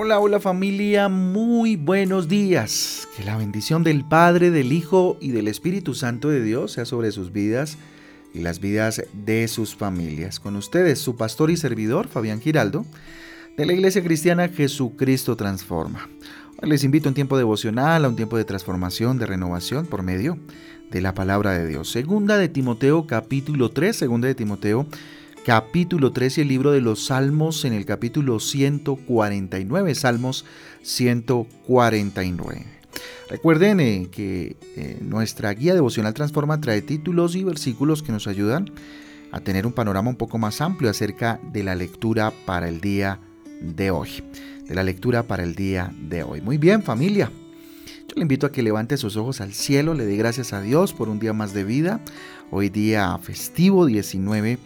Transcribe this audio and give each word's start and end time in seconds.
Hola, 0.00 0.20
hola 0.20 0.38
familia, 0.38 1.08
muy 1.08 1.74
buenos 1.74 2.28
días. 2.28 3.08
Que 3.16 3.24
la 3.24 3.36
bendición 3.36 3.82
del 3.82 4.04
Padre, 4.04 4.52
del 4.52 4.72
Hijo 4.72 5.16
y 5.20 5.32
del 5.32 5.48
Espíritu 5.48 5.92
Santo 5.92 6.28
de 6.28 6.40
Dios 6.40 6.70
sea 6.70 6.84
sobre 6.84 7.10
sus 7.10 7.32
vidas 7.32 7.78
y 8.32 8.38
las 8.38 8.60
vidas 8.60 9.02
de 9.12 9.48
sus 9.48 9.74
familias. 9.74 10.38
Con 10.38 10.54
ustedes, 10.54 11.00
su 11.00 11.16
pastor 11.16 11.50
y 11.50 11.56
servidor, 11.56 12.06
Fabián 12.06 12.40
Giraldo, 12.40 12.86
de 13.56 13.66
la 13.66 13.72
Iglesia 13.72 14.04
Cristiana 14.04 14.48
Jesucristo 14.48 15.34
Transforma. 15.34 16.08
Hoy 16.62 16.68
les 16.68 16.84
invito 16.84 17.08
a 17.08 17.10
un 17.10 17.16
tiempo 17.16 17.36
devocional, 17.36 18.04
a 18.04 18.08
un 18.08 18.14
tiempo 18.14 18.36
de 18.36 18.44
transformación, 18.44 19.18
de 19.18 19.26
renovación 19.26 19.84
por 19.84 20.04
medio 20.04 20.38
de 20.92 21.00
la 21.00 21.12
palabra 21.12 21.58
de 21.58 21.66
Dios. 21.66 21.90
Segunda 21.90 22.38
de 22.38 22.48
Timoteo 22.48 23.08
capítulo 23.08 23.70
3, 23.72 23.96
segunda 23.96 24.28
de 24.28 24.36
Timoteo 24.36 24.86
capítulo 25.44 26.12
3 26.12 26.38
y 26.38 26.40
el 26.42 26.48
libro 26.48 26.72
de 26.72 26.80
los 26.80 27.06
Salmos 27.06 27.64
en 27.64 27.72
el 27.72 27.84
capítulo 27.84 28.40
149, 28.40 29.94
Salmos 29.94 30.44
149. 30.82 32.66
Recuerden 33.28 33.80
eh, 33.80 34.08
que 34.10 34.56
eh, 34.76 34.98
nuestra 35.00 35.52
guía 35.52 35.74
devocional 35.74 36.14
Transforma 36.14 36.60
trae 36.60 36.82
títulos 36.82 37.36
y 37.36 37.44
versículos 37.44 38.02
que 38.02 38.12
nos 38.12 38.26
ayudan 38.26 38.70
a 39.32 39.40
tener 39.40 39.66
un 39.66 39.72
panorama 39.72 40.10
un 40.10 40.16
poco 40.16 40.38
más 40.38 40.60
amplio 40.60 40.90
acerca 40.90 41.40
de 41.52 41.62
la 41.62 41.74
lectura 41.74 42.32
para 42.46 42.68
el 42.68 42.80
día 42.80 43.20
de 43.60 43.90
hoy. 43.90 44.22
De 44.66 44.74
la 44.74 44.82
lectura 44.82 45.22
para 45.22 45.42
el 45.42 45.54
día 45.54 45.92
de 46.00 46.22
hoy. 46.22 46.40
Muy 46.40 46.58
bien, 46.58 46.82
familia. 46.82 47.30
Yo 48.08 48.14
le 48.16 48.22
invito 48.22 48.46
a 48.46 48.52
que 48.52 48.62
levante 48.62 48.96
sus 48.96 49.16
ojos 49.16 49.40
al 49.42 49.52
cielo, 49.52 49.92
le 49.92 50.06
dé 50.06 50.16
gracias 50.16 50.54
a 50.54 50.62
Dios 50.62 50.94
por 50.94 51.08
un 51.10 51.18
día 51.18 51.34
más 51.34 51.52
de 51.52 51.64
vida. 51.64 52.00
Hoy 52.50 52.70
día 52.70 53.18
festivo 53.18 53.84
19 53.84 54.58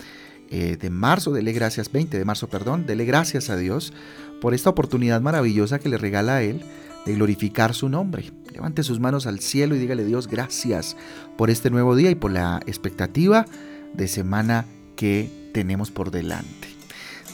eh, 0.54 0.76
de 0.76 0.90
marzo, 0.90 1.32
dele 1.32 1.52
gracias, 1.52 1.90
20 1.90 2.18
de 2.18 2.24
marzo, 2.26 2.46
perdón, 2.46 2.84
dele 2.84 3.06
gracias 3.06 3.48
a 3.48 3.56
Dios 3.56 3.94
por 4.38 4.52
esta 4.52 4.68
oportunidad 4.68 5.22
maravillosa 5.22 5.78
que 5.78 5.88
le 5.88 5.96
regala 5.96 6.36
a 6.36 6.42
Él 6.42 6.60
de 7.06 7.14
glorificar 7.14 7.72
su 7.72 7.88
nombre. 7.88 8.30
Levante 8.52 8.82
sus 8.82 9.00
manos 9.00 9.26
al 9.26 9.40
cielo 9.40 9.74
y 9.74 9.78
dígale 9.78 10.04
Dios 10.04 10.28
gracias 10.28 10.94
por 11.38 11.48
este 11.48 11.70
nuevo 11.70 11.96
día 11.96 12.10
y 12.10 12.16
por 12.16 12.32
la 12.32 12.60
expectativa 12.66 13.46
de 13.94 14.08
semana 14.08 14.66
que 14.94 15.30
tenemos 15.54 15.90
por 15.90 16.10
delante. 16.10 16.68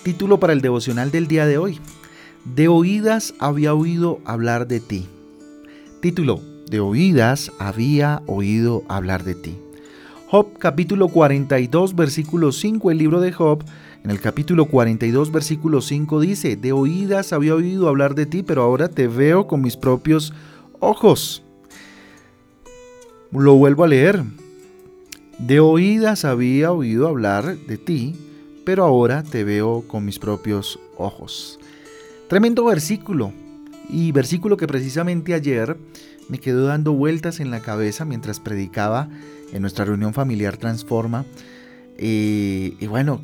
Título 0.05 0.39
para 0.39 0.53
el 0.53 0.61
devocional 0.61 1.11
del 1.11 1.27
día 1.27 1.45
de 1.45 1.59
hoy. 1.59 1.81
De 2.45 2.69
oídas 2.69 3.35
había 3.41 3.75
oído 3.75 4.21
hablar 4.27 4.69
de 4.69 4.79
ti. 4.79 5.09
Título. 6.01 6.41
De 6.71 6.79
oídas 6.79 7.51
había 7.59 8.23
oído 8.27 8.85
hablar 8.89 9.25
de 9.25 9.35
ti. 9.35 9.59
Job 10.31 10.59
capítulo 10.59 11.09
42 11.09 11.97
versículo 11.97 12.53
5, 12.53 12.91
el 12.91 12.99
libro 12.99 13.23
de 13.23 13.33
Job, 13.33 13.65
en 14.05 14.11
el 14.11 14.21
capítulo 14.21 14.67
42 14.67 15.33
versículo 15.33 15.81
5 15.81 16.21
dice, 16.21 16.57
de 16.57 16.71
oídas 16.73 17.33
había 17.33 17.55
oído 17.55 17.89
hablar 17.89 18.15
de 18.15 18.27
ti, 18.27 18.43
pero 18.43 18.63
ahora 18.63 18.91
te 18.91 19.09
veo 19.09 19.47
con 19.47 19.63
mis 19.63 19.79
propios 19.79 20.35
ojos. 20.81 21.43
Lo 23.31 23.55
vuelvo 23.55 23.85
a 23.85 23.89
leer. 23.89 24.23
De 25.39 25.61
oídas 25.61 26.27
había 26.27 26.73
oído 26.73 27.09
hablar 27.09 27.57
de 27.57 27.79
ti, 27.79 28.15
pero 28.67 28.85
ahora 28.85 29.23
te 29.23 29.45
veo 29.45 29.85
con 29.89 30.05
mis 30.05 30.19
propios 30.19 30.79
ojos. 30.99 31.59
Tremendo 32.29 32.67
versículo. 32.67 33.33
Y 33.89 34.13
versículo 34.13 34.57
que 34.57 34.67
precisamente 34.67 35.35
ayer 35.35 35.77
me 36.29 36.39
quedó 36.39 36.67
dando 36.67 36.93
vueltas 36.93 37.41
en 37.41 37.51
la 37.51 37.61
cabeza 37.61 38.05
mientras 38.05 38.41
predicaba 38.41 39.09
en 39.53 39.63
nuestra 39.63 39.85
reunión 39.85 40.13
familiar 40.13 40.57
Transforma. 40.57 41.25
y 41.99 42.87
bueno, 42.87 43.23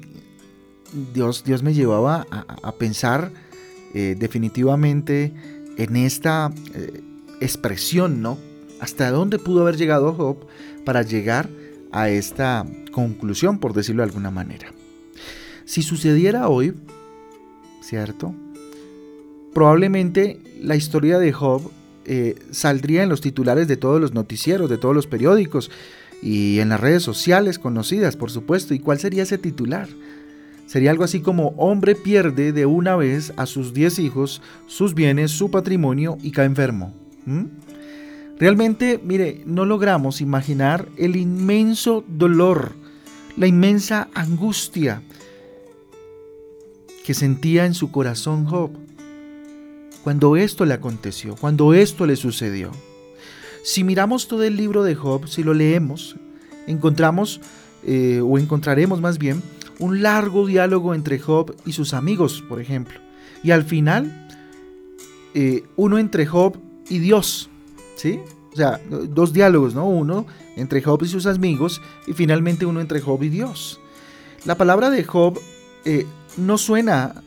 Dios, 1.13 1.45
Dios 1.45 1.63
me 1.63 1.75
llevaba 1.75 2.27
a, 2.31 2.73
pensar 2.73 3.33
eh, 3.95 4.15
definitivamente 4.19 5.33
en 5.77 5.97
esta 5.97 6.53
eh, 6.75 7.03
expresión, 7.41 8.23
¿no? 8.23 8.39
¿Hasta 8.81 9.11
dónde 9.11 9.39
pudo 9.39 9.63
haber 9.63 9.77
llegado 9.77 10.15
Job 10.15 10.47
para 10.85 11.03
llegar 11.03 11.49
a 11.91 12.09
esta 12.11 12.65
conclusión, 12.93 13.59
por 13.59 13.73
decirlo 13.73 14.03
de 14.03 14.09
alguna 14.09 14.31
manera? 14.31 14.73
Si 15.65 15.83
sucediera 15.83 16.49
hoy, 16.49 16.75
¿cierto? 17.81 18.35
Probablemente 19.55 20.41
la 20.61 20.75
historia 20.75 21.19
de 21.19 21.33
Job 21.33 21.71
eh, 22.07 22.35
saldría 22.51 23.03
en 23.05 23.09
los 23.09 23.21
titulares 23.21 23.69
de 23.69 23.77
todos 23.77 24.01
los 24.01 24.13
noticieros, 24.13 24.69
de 24.69 24.79
todos 24.79 24.95
los 24.95 25.07
periódicos 25.07 25.71
y 26.21 26.59
en 26.59 26.71
las 26.71 26.81
redes 26.81 27.03
sociales 27.03 27.59
conocidas, 27.59 28.17
por 28.17 28.31
supuesto. 28.31 28.75
¿Y 28.75 28.81
cuál 28.81 28.99
sería 28.99 29.23
ese 29.23 29.39
titular? 29.39 29.89
Sería 30.67 30.91
algo 30.91 31.05
así 31.05 31.21
como 31.21 31.49
hombre 31.57 31.95
pierde 31.95 32.53
de 32.53 32.67
una 32.67 32.97
vez 32.97 33.33
a 33.37 33.47
sus 33.47 33.73
10 33.73 34.01
hijos, 34.01 34.43
sus 34.67 34.95
bienes, 34.95 35.31
su 35.31 35.51
patrimonio 35.51 36.19
y 36.21 36.33
cae 36.33 36.47
enfermo. 36.47 36.93
Realmente, 38.39 39.01
mire, 39.03 39.43
no 39.47 39.65
logramos 39.65 40.21
imaginar 40.21 40.89
el 40.97 41.17
inmenso 41.17 42.05
dolor, 42.09 42.73
la 43.37 43.47
inmensa 43.47 44.09
angustia 44.15 45.03
que 47.05 47.15
sentía 47.15 47.67
en 47.67 47.75
su 47.75 47.91
corazón 47.91 48.47
Job 48.47 48.73
cuando 50.05 50.37
esto 50.37 50.67
le 50.67 50.75
aconteció, 50.75 51.35
cuando 51.35 51.73
esto 51.73 52.05
le 52.05 52.17
sucedió. 52.17 52.71
Si 53.65 53.83
miramos 53.83 54.29
todo 54.29 54.43
el 54.45 54.55
libro 54.55 54.85
de 54.85 54.95
Job, 54.95 55.27
si 55.27 55.43
lo 55.43 55.55
leemos, 55.55 56.17
encontramos, 56.67 57.41
eh, 57.85 58.21
o 58.23 58.39
encontraremos 58.39 59.01
más 59.01 59.17
bien, 59.17 59.43
un 59.79 60.03
largo 60.03 60.47
diálogo 60.47 60.95
entre 60.95 61.19
Job 61.19 61.57
y 61.65 61.73
sus 61.73 61.95
amigos, 61.95 62.45
por 62.47 62.61
ejemplo. 62.61 63.01
Y 63.43 63.51
al 63.51 63.65
final, 63.65 64.29
eh, 65.33 65.65
uno 65.77 65.97
entre 65.99 66.27
Job 66.27 66.59
y 66.91 66.99
Dios, 66.99 67.49
¿sí? 67.97 68.21
O 68.53 68.57
sea, 68.57 68.81
dos 68.91 69.33
diálogos, 69.33 69.75
¿no? 69.75 69.87
Uno 69.87 70.27
entre 70.57 70.83
Job 70.83 71.03
y 71.03 71.09
sus 71.09 71.25
amigos 71.25 71.81
y 72.07 72.13
finalmente 72.13 72.67
uno 72.67 72.83
entre 72.83 73.01
Job 73.01 73.23
y 73.23 73.31
Dios. 73.31 73.81
La 74.45 74.57
palabra 74.57 74.91
de 74.91 75.03
Job 75.03 75.41
eh, 75.87 76.07
no 76.37 76.59
suena 76.59 77.24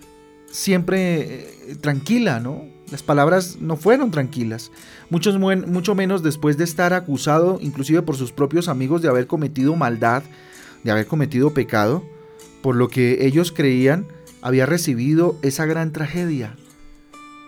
siempre 0.52 1.72
eh, 1.72 1.76
tranquila, 1.82 2.40
¿no? 2.40 2.66
Las 2.92 3.04
palabras 3.04 3.58
no 3.60 3.76
fueron 3.76 4.12
tranquilas, 4.12 4.72
mucho, 5.10 5.38
mucho 5.38 5.94
menos 5.94 6.24
después 6.24 6.58
de 6.58 6.64
estar 6.64 6.94
acusado 6.94 7.60
inclusive 7.62 8.02
por 8.02 8.16
sus 8.16 8.32
propios 8.32 8.70
amigos 8.70 9.02
de 9.02 9.10
haber 9.10 9.28
cometido 9.28 9.76
maldad, 9.76 10.24
de 10.84 10.92
haber 10.92 11.06
cometido 11.06 11.54
pecado, 11.54 12.04
por 12.62 12.76
lo 12.76 12.88
que 12.88 13.26
ellos 13.26 13.52
creían 13.52 14.08
había 14.42 14.66
recibido 14.66 15.38
esa 15.42 15.66
gran 15.66 15.92
tragedia. 15.92 16.56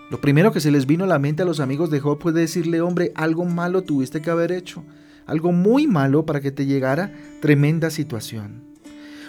Lo 0.09 0.19
primero 0.19 0.51
que 0.51 0.59
se 0.59 0.71
les 0.71 0.85
vino 0.85 1.03
a 1.05 1.07
la 1.07 1.19
mente 1.19 1.43
a 1.43 1.45
los 1.45 1.59
amigos 1.59 1.89
de 1.89 1.99
Job 1.99 2.19
fue 2.21 2.33
decirle, 2.33 2.81
hombre, 2.81 3.11
algo 3.15 3.45
malo 3.45 3.83
tuviste 3.83 4.21
que 4.21 4.31
haber 4.31 4.51
hecho, 4.51 4.83
algo 5.25 5.51
muy 5.51 5.87
malo 5.87 6.25
para 6.25 6.41
que 6.41 6.51
te 6.51 6.65
llegara 6.65 7.13
tremenda 7.41 7.91
situación. 7.91 8.63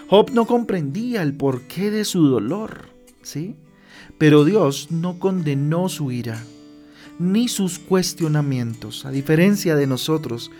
Job 0.08 0.30
no 0.32 0.46
comprendía 0.46 1.22
el 1.22 1.34
porqué 1.34 1.90
de 1.90 2.04
su 2.04 2.26
dolor, 2.26 2.89
¿sí? 3.22 3.56
Pero 4.18 4.44
Dios 4.44 4.90
no 4.90 5.18
condenó 5.18 5.88
su 5.88 6.12
ira, 6.12 6.42
ni 7.18 7.48
sus 7.48 7.78
cuestionamientos, 7.78 9.04
a 9.04 9.10
diferencia 9.10 9.76
de 9.76 9.86
nosotros. 9.86 10.50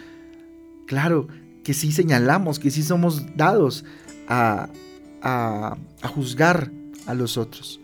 Claro 0.86 1.28
que 1.64 1.74
sí 1.74 1.92
señalamos, 1.92 2.58
que 2.58 2.70
sí 2.70 2.82
somos 2.82 3.36
dados 3.36 3.84
a, 4.28 4.68
a, 5.22 5.76
juzgar 6.08 6.70
a 7.06 7.14
los 7.14 7.36
otros. 7.36 7.80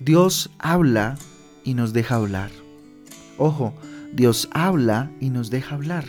Dios 0.00 0.50
habla 0.58 1.16
y 1.64 1.74
nos 1.74 1.92
deja 1.92 2.16
hablar. 2.16 2.50
Ojo, 3.38 3.74
Dios 4.12 4.48
habla 4.52 5.10
y 5.20 5.30
nos 5.30 5.50
deja 5.50 5.74
hablar. 5.74 6.04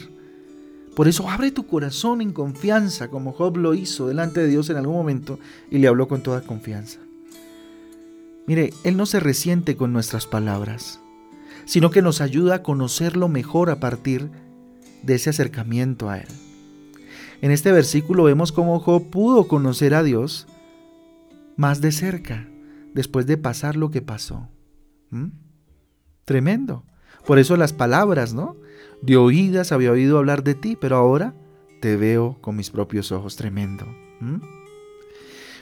Por 0.95 1.07
eso 1.07 1.29
abre 1.29 1.51
tu 1.51 1.67
corazón 1.67 2.21
en 2.21 2.33
confianza, 2.33 3.09
como 3.09 3.31
Job 3.31 3.57
lo 3.57 3.73
hizo 3.73 4.07
delante 4.07 4.39
de 4.39 4.47
Dios 4.47 4.69
en 4.69 4.77
algún 4.77 4.95
momento 4.95 5.39
y 5.69 5.77
le 5.77 5.87
habló 5.87 6.07
con 6.07 6.23
toda 6.23 6.41
confianza. 6.41 6.99
Mire, 8.47 8.73
Él 8.85 8.95
no 8.95 9.05
se 9.05 9.19
resiente 9.19 9.75
con 9.75 9.91
nuestras 9.91 10.25
palabras, 10.25 11.01
sino 11.65 11.91
que 11.91 12.01
nos 12.01 12.21
ayuda 12.21 12.55
a 12.55 12.63
conocerlo 12.63 13.27
mejor 13.27 13.69
a 13.69 13.81
partir 13.81 14.31
de 15.03 15.15
ese 15.15 15.29
acercamiento 15.29 16.09
a 16.09 16.19
Él. 16.19 16.27
En 17.41 17.51
este 17.51 17.73
versículo 17.73 18.23
vemos 18.23 18.53
cómo 18.53 18.79
Job 18.79 19.09
pudo 19.09 19.47
conocer 19.49 19.93
a 19.93 20.01
Dios 20.01 20.47
más 21.57 21.81
de 21.81 21.91
cerca 21.91 22.47
después 22.93 23.27
de 23.27 23.37
pasar 23.37 23.75
lo 23.75 23.91
que 23.91 24.01
pasó. 24.01 24.47
¿Mm? 25.09 25.27
Tremendo. 26.23 26.83
Por 27.25 27.39
eso 27.39 27.57
las 27.57 27.73
palabras, 27.73 28.33
¿no? 28.33 28.55
De 29.01 29.17
oídas 29.17 29.73
había 29.73 29.91
oído 29.91 30.17
hablar 30.17 30.43
de 30.43 30.55
ti, 30.55 30.77
pero 30.79 30.95
ahora 30.95 31.33
te 31.81 31.97
veo 31.97 32.37
con 32.41 32.55
mis 32.55 32.71
propios 32.71 33.11
ojos. 33.11 33.35
Tremendo. 33.35 33.85
¿Mm? 34.21 34.37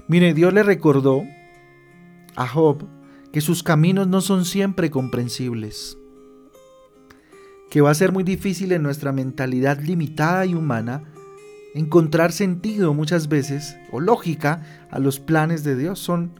Mire, 0.08 0.34
Dios 0.36 0.54
le 0.54 0.64
recordó 0.64 1.24
a 2.36 2.48
Job 2.48 2.86
que 3.32 3.42
sus 3.42 3.64
caminos 3.64 4.08
no 4.08 4.22
son 4.22 4.46
siempre 4.46 4.90
comprensibles, 4.90 5.98
que 7.70 7.82
va 7.82 7.92
a 7.92 7.96
ser 7.96 8.14
muy 8.14 8.24
difícil 8.24 8.72
en 8.72 8.82
nuestra 8.82 9.12
mentalidad 9.12 9.80
limitada 9.82 10.46
y 10.46 10.54
humana 10.54 11.04
encontrar 11.74 12.32
sentido 12.32 12.94
muchas 12.94 13.28
veces 13.28 13.76
o 13.92 14.00
lógica 14.00 14.88
a 14.90 15.00
los 15.00 15.20
planes 15.20 15.66
de 15.66 15.76
Dios 15.76 16.00
son 16.00 16.40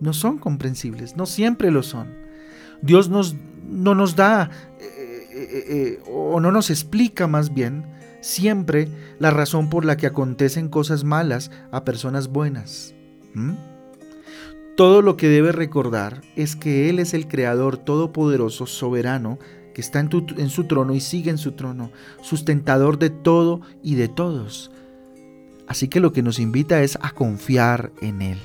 no 0.00 0.12
son 0.12 0.38
comprensibles, 0.38 1.16
no 1.16 1.26
siempre 1.26 1.70
lo 1.70 1.82
son. 1.84 2.08
Dios 2.82 3.08
nos, 3.08 3.36
no 3.68 3.94
nos 3.94 4.16
da 4.16 4.50
eh, 4.80 5.28
eh, 5.32 5.64
eh, 5.68 6.02
o 6.10 6.40
no 6.40 6.50
nos 6.50 6.70
explica 6.70 7.28
más 7.28 7.54
bien 7.54 7.84
siempre 8.20 8.88
la 9.18 9.30
razón 9.30 9.70
por 9.70 9.84
la 9.84 9.96
que 9.96 10.06
acontecen 10.06 10.68
cosas 10.68 11.04
malas 11.04 11.50
a 11.70 11.84
personas 11.84 12.28
buenas. 12.28 12.94
Todo 14.76 15.02
lo 15.02 15.16
que 15.16 15.28
debe 15.28 15.52
recordar 15.52 16.22
es 16.34 16.56
que 16.56 16.88
Él 16.88 16.98
es 16.98 17.14
el 17.14 17.28
Creador 17.28 17.76
Todopoderoso, 17.76 18.66
soberano, 18.66 19.38
que 19.74 19.80
está 19.80 20.00
en, 20.00 20.10
en, 20.38 20.48
su 20.48 20.64
trono 20.64 20.94
y 20.94 21.00
sigue 21.00 21.30
en 21.30 21.38
su 21.38 21.52
trono, 21.52 21.90
sustentador 22.20 22.98
de 22.98 23.10
todo 23.10 23.60
y 23.82 23.94
de 23.94 24.08
todos. 24.08 24.70
Así 25.66 25.88
que 25.88 26.00
lo 26.00 26.12
que 26.12 26.22
nos 26.22 26.38
invita 26.38 26.82
es 26.82 26.98
a 27.00 27.10
confiar 27.10 27.92
en 28.00 28.22
Él, 28.22 28.38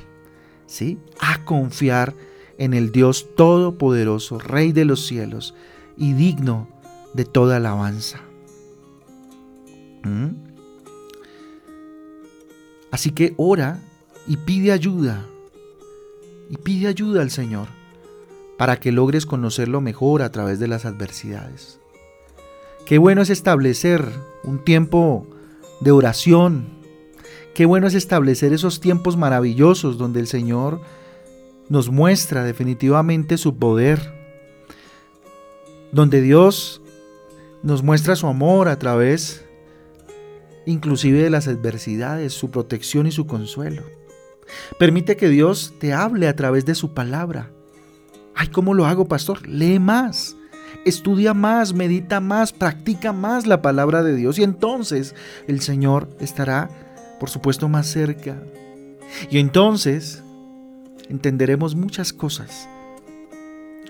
¿sí? 0.65 0.97
A 1.19 1.43
confiar 1.45 2.13
en 2.57 2.73
el 2.73 2.91
Dios 2.91 3.27
Todopoderoso, 3.35 4.39
Rey 4.39 4.71
de 4.71 4.85
los 4.85 5.05
cielos 5.05 5.53
y 5.95 6.13
digno 6.13 6.67
de 7.13 7.25
toda 7.25 7.57
alabanza. 7.57 8.21
¿Mm? 10.03 10.47
Así 12.91 13.11
que 13.11 13.33
ora 13.37 13.79
y 14.27 14.37
pide 14.37 14.71
ayuda, 14.71 15.25
y 16.49 16.57
pide 16.57 16.87
ayuda 16.87 17.21
al 17.21 17.31
Señor 17.31 17.67
para 18.57 18.79
que 18.79 18.91
logres 18.91 19.25
conocerlo 19.25 19.81
mejor 19.81 20.21
a 20.21 20.31
través 20.31 20.59
de 20.59 20.67
las 20.67 20.85
adversidades. 20.85 21.79
Qué 22.85 22.97
bueno 22.97 23.21
es 23.21 23.29
establecer 23.29 24.05
un 24.43 24.63
tiempo 24.63 25.27
de 25.81 25.91
oración. 25.91 26.69
Qué 27.53 27.65
bueno 27.65 27.87
es 27.87 27.93
establecer 27.93 28.53
esos 28.53 28.79
tiempos 28.79 29.17
maravillosos 29.17 29.97
donde 29.97 30.19
el 30.19 30.27
Señor 30.27 30.81
nos 31.69 31.89
muestra 31.89 32.43
definitivamente 32.43 33.37
su 33.37 33.57
poder. 33.57 34.13
Donde 35.91 36.21
Dios 36.21 36.81
nos 37.61 37.83
muestra 37.83 38.15
su 38.15 38.27
amor 38.27 38.69
a 38.69 38.79
través 38.79 39.43
inclusive 40.65 41.23
de 41.23 41.29
las 41.29 41.47
adversidades, 41.47 42.33
su 42.33 42.51
protección 42.51 43.07
y 43.07 43.11
su 43.11 43.25
consuelo. 43.25 43.83
Permite 44.79 45.15
que 45.15 45.29
Dios 45.29 45.73
te 45.79 45.93
hable 45.93 46.27
a 46.27 46.35
través 46.35 46.65
de 46.65 46.75
su 46.75 46.93
palabra. 46.93 47.51
Ay, 48.35 48.49
¿cómo 48.49 48.73
lo 48.73 48.85
hago, 48.85 49.07
pastor? 49.07 49.47
Lee 49.47 49.79
más, 49.79 50.35
estudia 50.85 51.33
más, 51.33 51.73
medita 51.73 52.19
más, 52.19 52.53
practica 52.53 53.11
más 53.11 53.47
la 53.47 53.61
palabra 53.61 54.03
de 54.03 54.15
Dios 54.15 54.37
y 54.39 54.43
entonces 54.43 55.15
el 55.47 55.61
Señor 55.61 56.07
estará, 56.19 56.69
por 57.19 57.29
supuesto, 57.29 57.67
más 57.67 57.87
cerca. 57.87 58.37
Y 59.29 59.39
entonces 59.39 60.23
entenderemos 61.09 61.75
muchas 61.75 62.13
cosas, 62.13 62.69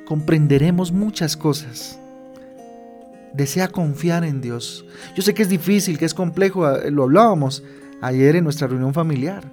comprenderemos 0.06 0.92
muchas 0.92 1.36
cosas. 1.36 2.00
Desea 3.33 3.68
confiar 3.68 4.24
en 4.24 4.42
Dios. 4.42 4.86
Yo 5.15 5.21
sé 5.21 5.33
que 5.33 5.44
es 5.44 5.50
difícil, 5.50 5.98
que 6.00 6.06
es 6.06 6.13
complejo, 6.13 6.65
lo 6.89 7.04
hablábamos 7.04 7.63
ayer 8.01 8.36
en 8.36 8.44
nuestra 8.44 8.68
reunión 8.68 8.94
familiar, 8.94 9.44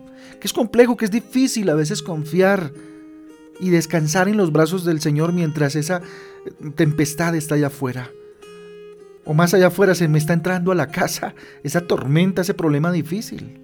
que 0.40 0.46
es 0.46 0.52
complejo, 0.52 0.96
que 0.96 1.04
es 1.04 1.10
difícil 1.10 1.68
a 1.70 1.74
veces 1.74 2.02
confiar 2.02 2.72
y 3.60 3.70
descansar 3.70 4.28
en 4.28 4.36
los 4.36 4.52
brazos 4.52 4.84
del 4.84 5.00
Señor 5.00 5.32
mientras 5.32 5.76
esa 5.76 6.02
tempestad 6.74 7.34
está 7.34 7.54
allá 7.54 7.68
afuera. 7.68 8.10
O 9.24 9.32
más 9.32 9.54
allá 9.54 9.68
afuera 9.68 9.94
se 9.94 10.08
me 10.08 10.18
está 10.18 10.32
entrando 10.32 10.70
a 10.70 10.74
la 10.74 10.88
casa 10.88 11.34
esa 11.62 11.86
tormenta, 11.86 12.42
ese 12.42 12.54
problema 12.54 12.92
difícil. 12.92 13.60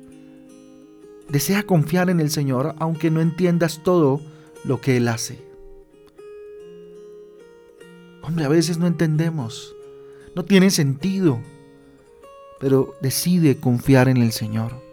Desea 1.29 1.63
confiar 1.65 2.11
en 2.11 2.21
el 2.21 2.31
Señor 2.31 2.75
aunque 2.79 3.11
no 3.11 3.21
entiendas 3.21 3.83
todo 3.85 4.21
lo 4.65 4.81
que 4.81 4.97
Él 4.97 5.09
hace. 5.09 5.39
Hombre, 8.23 8.45
a 8.45 8.49
veces 8.49 8.79
no 8.79 8.87
entendemos. 8.87 9.75
No 10.35 10.45
tiene 10.45 10.71
sentido. 10.71 11.41
Pero 12.59 12.95
decide 13.01 13.57
confiar 13.57 14.09
en 14.09 14.19
el 14.19 14.33
Señor. 14.33 14.90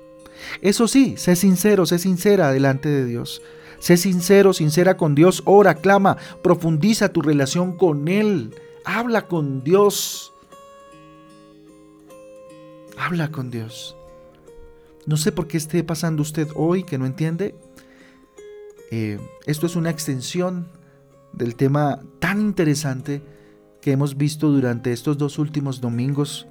Eso 0.61 0.87
sí, 0.87 1.15
sé 1.17 1.35
sincero, 1.35 1.85
sé 1.85 1.99
sincera 1.99 2.51
delante 2.51 2.89
de 2.89 3.05
Dios. 3.05 3.41
Sé 3.79 3.97
sincero, 3.97 4.53
sincera 4.53 4.97
con 4.97 5.13
Dios, 5.13 5.43
ora, 5.45 5.75
clama, 5.75 6.17
profundiza 6.41 7.09
tu 7.09 7.21
relación 7.21 7.77
con 7.77 8.07
Él. 8.07 8.55
Habla 8.85 9.27
con 9.27 9.63
Dios. 9.63 10.33
Habla 12.97 13.31
con 13.31 13.51
Dios. 13.51 13.95
No 15.05 15.15
sé 15.15 15.31
por 15.31 15.47
qué 15.47 15.57
esté 15.57 15.83
pasando 15.83 16.21
usted 16.21 16.49
hoy 16.55 16.83
que 16.83 16.97
no 16.97 17.05
entiende. 17.05 17.55
Eh, 18.89 19.19
esto 19.45 19.65
es 19.67 19.75
una 19.75 19.89
extensión 19.89 20.67
del 21.33 21.55
tema 21.55 22.01
tan 22.19 22.41
interesante 22.41 23.21
que 23.81 23.91
hemos 23.91 24.17
visto 24.17 24.49
durante 24.49 24.91
estos 24.91 25.17
dos 25.17 25.37
últimos 25.37 25.79
domingos 25.81 26.47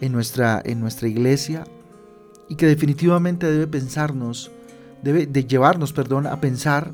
en 0.00 0.12
nuestra, 0.12 0.60
en 0.64 0.80
nuestra 0.80 1.08
iglesia 1.08 1.64
y 2.52 2.54
que 2.54 2.66
definitivamente 2.66 3.50
debe 3.50 3.66
pensarnos 3.66 4.50
debe 5.02 5.24
de 5.24 5.46
llevarnos, 5.46 5.94
perdón, 5.94 6.26
a 6.26 6.38
pensar 6.38 6.92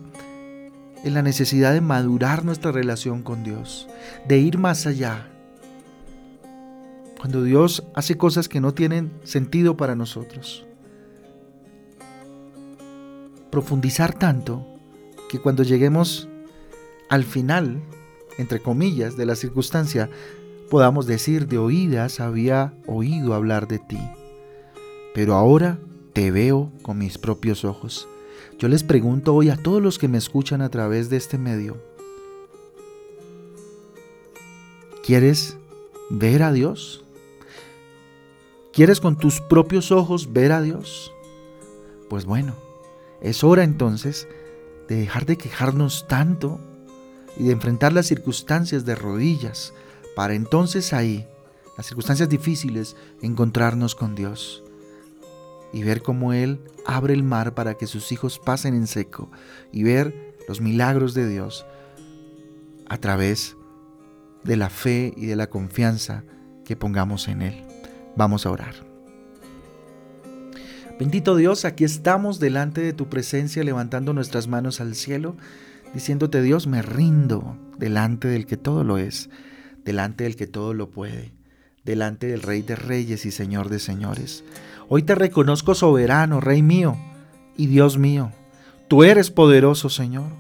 en 1.02 1.14
la 1.14 1.22
necesidad 1.22 1.72
de 1.72 1.80
madurar 1.80 2.44
nuestra 2.44 2.70
relación 2.70 3.24
con 3.24 3.42
Dios, 3.42 3.88
de 4.28 4.38
ir 4.38 4.56
más 4.56 4.86
allá. 4.86 5.26
Cuando 7.18 7.42
Dios 7.42 7.82
hace 7.92 8.16
cosas 8.16 8.48
que 8.48 8.60
no 8.60 8.72
tienen 8.72 9.10
sentido 9.24 9.76
para 9.76 9.96
nosotros. 9.96 10.64
Profundizar 13.50 14.16
tanto 14.16 14.64
que 15.28 15.40
cuando 15.40 15.64
lleguemos 15.64 16.28
al 17.08 17.24
final, 17.24 17.82
entre 18.38 18.60
comillas, 18.60 19.16
de 19.16 19.26
la 19.26 19.34
circunstancia, 19.34 20.08
podamos 20.70 21.08
decir 21.08 21.48
de 21.48 21.58
oídas 21.58 22.20
había 22.20 22.74
oído 22.86 23.34
hablar 23.34 23.66
de 23.66 23.80
ti, 23.80 23.98
pero 25.18 25.34
ahora 25.34 25.80
te 26.12 26.30
veo 26.30 26.70
con 26.82 26.98
mis 26.98 27.18
propios 27.18 27.64
ojos. 27.64 28.06
Yo 28.56 28.68
les 28.68 28.84
pregunto 28.84 29.34
hoy 29.34 29.50
a 29.50 29.56
todos 29.56 29.82
los 29.82 29.98
que 29.98 30.06
me 30.06 30.16
escuchan 30.16 30.62
a 30.62 30.68
través 30.68 31.10
de 31.10 31.16
este 31.16 31.38
medio, 31.38 31.76
¿quieres 35.04 35.56
ver 36.08 36.44
a 36.44 36.52
Dios? 36.52 37.02
¿Quieres 38.72 39.00
con 39.00 39.18
tus 39.18 39.40
propios 39.40 39.90
ojos 39.90 40.32
ver 40.32 40.52
a 40.52 40.62
Dios? 40.62 41.12
Pues 42.08 42.24
bueno, 42.24 42.54
es 43.20 43.42
hora 43.42 43.64
entonces 43.64 44.28
de 44.86 45.00
dejar 45.00 45.26
de 45.26 45.36
quejarnos 45.36 46.06
tanto 46.06 46.60
y 47.36 47.42
de 47.46 47.52
enfrentar 47.54 47.92
las 47.92 48.06
circunstancias 48.06 48.84
de 48.84 48.94
rodillas, 48.94 49.74
para 50.14 50.34
entonces 50.34 50.92
ahí, 50.92 51.26
las 51.76 51.86
circunstancias 51.86 52.28
difíciles, 52.28 52.94
encontrarnos 53.20 53.96
con 53.96 54.14
Dios 54.14 54.62
y 55.72 55.82
ver 55.82 56.02
cómo 56.02 56.32
Él 56.32 56.60
abre 56.86 57.14
el 57.14 57.22
mar 57.22 57.54
para 57.54 57.74
que 57.74 57.86
sus 57.86 58.12
hijos 58.12 58.38
pasen 58.38 58.74
en 58.74 58.86
seco 58.86 59.30
y 59.72 59.82
ver 59.82 60.36
los 60.48 60.60
milagros 60.60 61.14
de 61.14 61.28
Dios 61.28 61.66
a 62.88 62.98
través 62.98 63.56
de 64.44 64.56
la 64.56 64.70
fe 64.70 65.12
y 65.16 65.26
de 65.26 65.36
la 65.36 65.48
confianza 65.48 66.24
que 66.64 66.76
pongamos 66.76 67.28
en 67.28 67.42
Él. 67.42 67.64
Vamos 68.16 68.46
a 68.46 68.50
orar. 68.50 68.74
Bendito 70.98 71.36
Dios, 71.36 71.64
aquí 71.64 71.84
estamos 71.84 72.40
delante 72.40 72.80
de 72.80 72.92
tu 72.92 73.08
presencia 73.08 73.62
levantando 73.62 74.12
nuestras 74.12 74.48
manos 74.48 74.80
al 74.80 74.96
cielo, 74.96 75.36
diciéndote 75.94 76.42
Dios, 76.42 76.66
me 76.66 76.82
rindo 76.82 77.56
delante 77.78 78.26
del 78.26 78.46
que 78.46 78.56
todo 78.56 78.82
lo 78.82 78.98
es, 78.98 79.30
delante 79.84 80.24
del 80.24 80.34
que 80.34 80.48
todo 80.48 80.74
lo 80.74 80.90
puede, 80.90 81.32
delante 81.84 82.26
del 82.26 82.42
Rey 82.42 82.62
de 82.62 82.74
Reyes 82.74 83.26
y 83.26 83.30
Señor 83.30 83.68
de 83.68 83.78
Señores. 83.78 84.42
Hoy 84.90 85.02
te 85.02 85.14
reconozco 85.14 85.74
soberano, 85.74 86.40
Rey 86.40 86.62
mío 86.62 86.96
y 87.58 87.66
Dios 87.66 87.98
mío. 87.98 88.32
Tú 88.88 89.04
eres 89.04 89.30
poderoso, 89.30 89.90
Señor. 89.90 90.30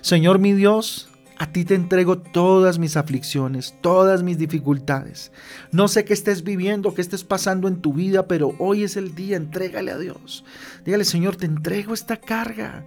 Señor 0.00 0.38
mi 0.38 0.54
Dios, 0.54 1.10
a 1.36 1.52
ti 1.52 1.66
te 1.66 1.74
entrego 1.74 2.16
todas 2.16 2.78
mis 2.78 2.96
aflicciones, 2.96 3.74
todas 3.82 4.22
mis 4.22 4.38
dificultades. 4.38 5.30
No 5.72 5.88
sé 5.88 6.06
qué 6.06 6.14
estés 6.14 6.42
viviendo, 6.42 6.94
qué 6.94 7.02
estés 7.02 7.22
pasando 7.22 7.68
en 7.68 7.82
tu 7.82 7.92
vida, 7.92 8.26
pero 8.26 8.54
hoy 8.58 8.82
es 8.82 8.96
el 8.96 9.14
día, 9.14 9.36
entrégale 9.36 9.90
a 9.90 9.98
Dios. 9.98 10.42
Dígale, 10.86 11.04
Señor, 11.04 11.36
te 11.36 11.44
entrego 11.44 11.92
esta 11.92 12.16
carga, 12.16 12.86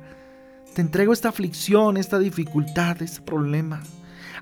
te 0.73 0.81
entrego 0.81 1.13
esta 1.13 1.29
aflicción, 1.29 1.97
esta 1.97 2.17
dificultad, 2.17 2.99
este 3.03 3.21
problema. 3.21 3.83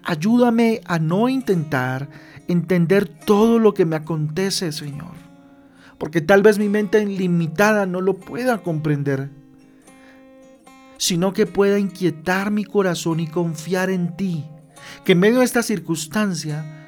Ayúdame 0.02 0.80
a 0.86 0.98
no 0.98 1.28
intentar 1.28 2.08
entender 2.48 3.06
todo 3.10 3.60
lo 3.60 3.74
que 3.74 3.84
me 3.84 3.98
acontece, 3.98 4.72
Señor 4.72 5.23
porque 5.98 6.22
tal 6.22 6.42
vez 6.42 6.60
mi 6.60 6.70
mente 6.70 7.06
limitada 7.06 7.86
no 7.86 8.02
lo 8.02 8.16
pueda 8.16 8.60
comprender, 8.60 9.30
sino 10.98 11.34
que 11.34 11.46
pueda 11.46 11.80
inquietar 11.80 12.52
mi 12.52 12.64
corazón 12.64 13.20
y 13.20 13.28
confiar 13.28 13.90
en 13.90 14.16
ti, 14.16 14.46
que 15.04 15.14
en 15.14 15.20
medio 15.20 15.40
de 15.40 15.46
esta 15.46 15.64
circunstancia 15.64 16.84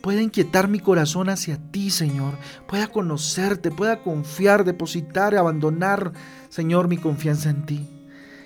pueda 0.00 0.22
inquietar 0.22 0.68
mi 0.68 0.80
corazón 0.80 1.28
hacia 1.28 1.58
ti, 1.70 1.90
Señor, 1.90 2.34
pueda 2.66 2.86
conocerte, 2.88 3.70
pueda 3.70 4.02
confiar, 4.02 4.64
depositar, 4.64 5.34
abandonar, 5.36 6.12
Señor, 6.48 6.88
mi 6.88 6.96
confianza 6.96 7.50
en 7.50 7.66
ti. 7.66 7.88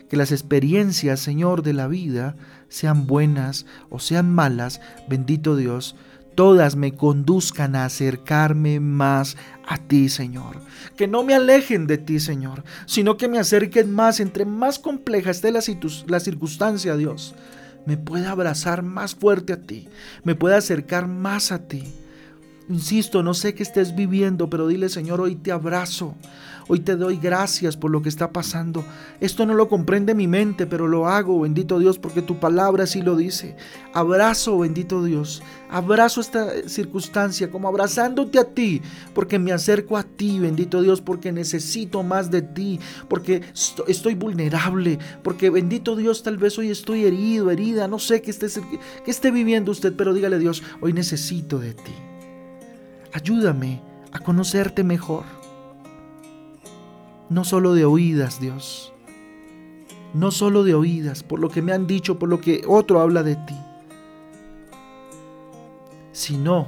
que 0.09 0.19
las 0.19 0.33
experiencias, 0.33 1.19
Señor, 1.19 1.63
de 1.63 1.73
la 1.73 1.89
vida, 1.89 2.37
sean 2.69 3.07
buenas 3.07 3.65
o 3.89 3.99
sean 3.99 4.33
malas, 4.33 4.83
bendito 5.09 5.57
Dios, 5.57 5.97
todas 6.35 6.77
me 6.77 6.93
conduzcan 6.93 7.77
a 7.77 7.85
acercarme 7.85 8.81
más 8.81 9.37
a 9.67 9.79
ti, 9.79 10.09
Señor. 10.09 10.61
Que 10.97 11.07
no 11.07 11.23
me 11.23 11.35
alejen 11.35 11.87
de 11.87 11.99
ti, 11.99 12.21
Señor, 12.21 12.65
sino 12.87 13.17
que 13.17 13.29
me 13.29 13.39
acerquen 13.39 13.93
más, 13.93 14.21
entre 14.21 14.45
más 14.45 14.79
compleja 14.79 15.31
esté 15.31 15.51
la, 15.51 15.61
la 16.07 16.21
circunstancia, 16.21 16.97
Dios. 16.97 17.35
Me 17.87 17.97
pueda 17.97 18.31
abrazar 18.31 18.83
más 18.83 19.15
fuerte 19.15 19.53
a 19.53 19.61
ti, 19.61 19.89
me 20.23 20.35
pueda 20.35 20.57
acercar 20.57 21.07
más 21.07 21.53
a 21.53 21.67
ti. 21.67 21.85
Insisto, 22.69 23.23
no 23.23 23.35
sé 23.35 23.55
qué 23.55 23.63
estés 23.63 23.95
viviendo, 23.95 24.49
pero 24.49 24.67
dile, 24.67 24.89
Señor, 24.89 25.21
hoy 25.21 25.35
te 25.37 25.53
abrazo. 25.53 26.15
Hoy 26.67 26.81
te 26.81 26.97
doy 26.97 27.19
gracias 27.19 27.77
por 27.77 27.91
lo 27.91 28.01
que 28.01 28.09
está 28.09 28.33
pasando. 28.33 28.85
Esto 29.21 29.45
no 29.45 29.53
lo 29.53 29.69
comprende 29.69 30.15
mi 30.15 30.27
mente, 30.27 30.67
pero 30.67 30.89
lo 30.89 31.07
hago, 31.07 31.41
bendito 31.41 31.79
Dios, 31.79 31.99
porque 31.99 32.23
tu 32.23 32.41
palabra 32.41 32.85
así 32.85 33.03
lo 33.03 33.17
dice. 33.17 33.55
Abrazo, 33.93 34.59
bendito 34.59 35.05
Dios. 35.05 35.43
Abrazo 35.69 36.23
esta 36.23 36.67
circunstancia 36.67 37.51
como 37.51 37.69
abrazándote 37.69 38.39
a 38.39 38.45
ti, 38.45 38.81
porque 39.13 39.39
me 39.39 39.53
acerco 39.53 39.99
a 39.99 40.05
ti, 40.05 40.39
bendito 40.39 40.81
Dios, 40.81 41.03
porque 41.03 41.33
necesito 41.33 42.03
más 42.03 42.31
de 42.31 42.41
ti, 42.41 42.81
porque 43.09 43.43
estoy 43.87 44.15
vulnerable, 44.15 44.99
porque 45.23 45.51
bendito 45.51 45.97
Dios, 45.97 46.23
tal 46.23 46.39
vez 46.39 46.59
hoy 46.59 46.71
estoy 46.71 47.05
herido, 47.05 47.51
herida, 47.51 47.89
no 47.89 47.99
sé 47.99 48.23
qué 48.23 48.31
esté, 48.31 48.47
qué 49.05 49.11
esté 49.11 49.31
viviendo 49.31 49.71
usted, 49.71 49.93
pero 49.95 50.15
dígale 50.15 50.39
Dios, 50.39 50.63
hoy 50.81 50.95
necesito 50.95 51.59
de 51.59 51.75
ti. 51.75 51.93
Ayúdame 53.15 53.81
a 54.11 54.19
conocerte 54.19 54.83
mejor. 54.83 55.23
No 57.29 57.45
solo 57.45 57.73
de 57.75 57.85
oídas, 57.85 58.41
Dios. 58.41 58.93
No 60.15 60.33
solo 60.33 60.65
de 60.65 60.75
oídas, 60.75 61.23
por 61.23 61.39
lo 61.39 61.49
que 61.49 61.63
me 61.63 61.73
han 61.73 61.87
dicho, 61.87 62.19
por 62.19 62.29
lo 62.29 62.41
que 62.41 62.65
otro 62.67 63.01
habla 63.01 63.23
de 63.23 63.37
ti. 63.37 63.57
Sino 66.11 66.67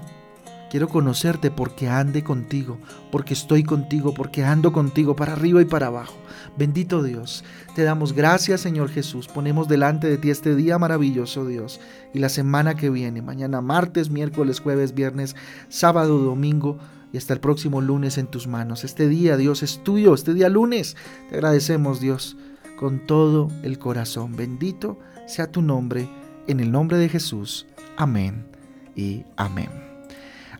Quiero 0.70 0.88
conocerte 0.88 1.50
porque 1.50 1.88
ande 1.88 2.24
contigo, 2.24 2.78
porque 3.12 3.34
estoy 3.34 3.62
contigo, 3.62 4.12
porque 4.14 4.44
ando 4.44 4.72
contigo 4.72 5.14
para 5.14 5.34
arriba 5.34 5.62
y 5.62 5.64
para 5.64 5.86
abajo. 5.86 6.16
Bendito 6.58 7.02
Dios, 7.02 7.44
te 7.74 7.82
damos 7.82 8.12
gracias 8.12 8.62
Señor 8.62 8.88
Jesús. 8.88 9.28
Ponemos 9.28 9.68
delante 9.68 10.08
de 10.08 10.18
ti 10.18 10.30
este 10.30 10.54
día 10.56 10.78
maravilloso 10.78 11.46
Dios 11.46 11.80
y 12.12 12.18
la 12.18 12.28
semana 12.28 12.74
que 12.74 12.90
viene, 12.90 13.22
mañana 13.22 13.60
martes, 13.60 14.10
miércoles, 14.10 14.60
jueves, 14.60 14.94
viernes, 14.94 15.36
sábado, 15.68 16.18
domingo 16.18 16.78
y 17.12 17.18
hasta 17.18 17.32
el 17.32 17.40
próximo 17.40 17.80
lunes 17.80 18.18
en 18.18 18.26
tus 18.26 18.46
manos. 18.46 18.82
Este 18.82 19.08
día 19.08 19.36
Dios 19.36 19.62
es 19.62 19.82
tuyo, 19.84 20.14
este 20.14 20.34
día 20.34 20.48
lunes. 20.48 20.96
Te 21.28 21.36
agradecemos 21.36 22.00
Dios 22.00 22.36
con 22.76 23.06
todo 23.06 23.50
el 23.62 23.78
corazón. 23.78 24.34
Bendito 24.36 24.98
sea 25.26 25.50
tu 25.50 25.62
nombre, 25.62 26.08
en 26.46 26.60
el 26.60 26.72
nombre 26.72 26.98
de 26.98 27.08
Jesús. 27.08 27.66
Amén 27.96 28.46
y 28.94 29.24
amén. 29.36 29.85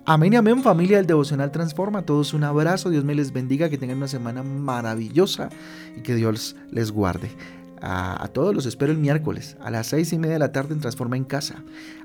Amén 0.09 0.35
y 0.35 0.37
amén 0.37 0.63
familia 0.63 0.99
del 0.99 1.07
Devocional 1.09 1.51
Transforma. 1.51 1.99
A 1.99 2.03
todos 2.03 2.33
un 2.33 2.45
abrazo, 2.45 2.91
Dios 2.91 3.03
me 3.03 3.17
les 3.17 3.33
bendiga, 3.33 3.69
que 3.69 3.77
tengan 3.77 3.97
una 3.97 4.07
semana 4.07 4.45
maravillosa 4.45 5.49
y 5.97 6.03
que 6.03 6.15
Dios 6.15 6.55
les 6.71 6.93
guarde. 6.93 7.29
A, 7.83 8.29
todos 8.33 8.55
los 8.55 8.67
espero 8.67 8.93
el 8.93 8.99
miércoles 8.99 9.57
a 9.61 9.71
las 9.71 9.89
seis 9.89 10.13
y 10.13 10.19
media 10.19 10.35
de 10.35 10.39
la 10.39 10.53
tarde 10.53 10.75
en 10.75 10.81
Transforma 10.81 11.17
en 11.17 11.25
Casa. 11.25 11.57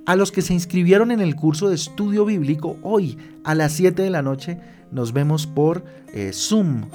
A 0.07 0.15
los 0.15 0.31
que 0.31 0.41
se 0.41 0.55
inscribieron 0.55 1.11
en 1.11 1.21
el 1.21 1.35
curso 1.35 1.69
de 1.69 1.75
estudio 1.75 2.25
bíblico, 2.25 2.75
hoy 2.81 3.19
a 3.43 3.53
las 3.53 3.73
7 3.73 4.01
de 4.01 4.09
la 4.09 4.23
noche 4.23 4.57
nos 4.89 5.13
vemos 5.13 5.45
por 5.45 5.85
eh, 6.11 6.31
Zoom 6.33 6.85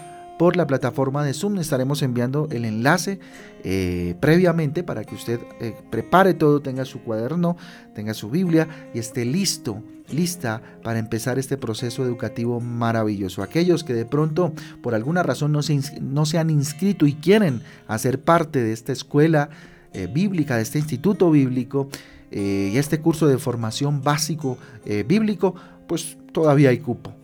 por 0.40 0.56
la 0.56 0.66
plataforma 0.66 1.24
de 1.24 1.34
Zoom. 1.34 1.58
Estaremos 1.58 2.02
enviando 2.02 2.48
el 2.50 2.64
enlace 2.64 3.20
eh, 3.62 4.16
previamente 4.20 4.82
para 4.82 5.04
que 5.04 5.14
usted 5.14 5.38
eh, 5.60 5.72
prepare 5.88 6.34
todo, 6.34 6.60
tenga 6.60 6.84
su 6.84 7.00
cuaderno, 7.00 7.56
tenga 7.94 8.12
su 8.12 8.28
Biblia 8.28 8.68
y 8.92 8.98
esté 8.98 9.24
listo, 9.24 9.82
lista 10.10 10.62
para 10.82 10.98
empezar 10.98 11.38
este 11.38 11.56
proceso 11.56 12.04
educativo 12.04 12.60
maravilloso. 12.60 13.42
Aquellos 13.42 13.84
que 13.84 13.94
de 13.94 14.04
pronto 14.04 14.52
por 14.82 14.94
alguna 14.94 15.22
razón 15.22 15.52
no 15.52 15.62
se, 15.62 15.80
no 16.00 16.26
se 16.26 16.38
han 16.38 16.50
inscrito 16.50 17.06
y 17.06 17.14
quieren 17.14 17.62
hacer 17.88 18.20
parte 18.20 18.62
de 18.62 18.72
esta 18.72 18.92
escuela 18.92 19.50
eh, 19.92 20.08
bíblica, 20.12 20.56
de 20.56 20.62
este 20.62 20.78
instituto 20.78 21.30
bíblico 21.30 21.88
y 22.28 22.76
este 22.76 23.00
curso 23.00 23.28
de 23.28 23.38
formación 23.38 24.02
básico 24.02 24.58
bíblico, 25.06 25.54
pues 25.86 26.18
todavía 26.32 26.70
hay 26.70 26.80
cupo. 26.80 27.14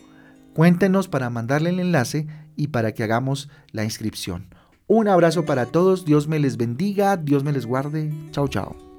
Cuéntenos 0.55 1.09
para 1.09 1.29
mandarle 1.29 1.71
el 1.71 1.81
enlace 1.81 2.29
y 2.57 2.69
para 2.69 2.93
que 2.93 3.03
hagamos 3.03 3.49
la 3.73 3.85
inscripción. 3.85 4.47
Un 4.87 5.09
abrazo 5.09 5.45
para 5.45 5.67
todos, 5.67 6.05
Dios 6.05 6.29
me 6.29 6.39
les 6.39 6.57
bendiga, 6.57 7.17
Dios 7.17 7.45
me 7.45 7.53
les 7.53 7.67
guarde. 7.67 8.13
Chao, 8.31 8.49
chao. 8.49 8.92